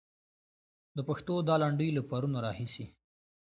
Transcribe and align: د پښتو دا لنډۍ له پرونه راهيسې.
د 0.95 0.99
پښتو 1.07 1.33
دا 1.47 1.55
لنډۍ 1.61 1.89
له 1.97 2.01
پرونه 2.09 2.37
راهيسې. 2.45 2.85